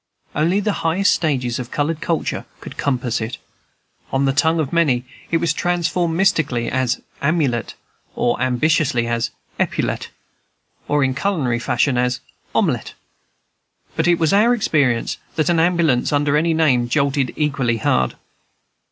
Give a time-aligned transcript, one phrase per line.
[0.33, 3.37] Only the highest stages of colored culture could compass it;
[4.11, 7.75] on the tongue of the many it was transformed mystically as "amulet,"
[8.15, 9.29] or ambitiously as
[9.59, 10.09] "epaulet,"
[10.87, 12.19] or in culinary fashion as
[12.55, 12.95] "omelet."
[13.95, 18.15] But it was our experience that an ambulance under any name jolted equally hard.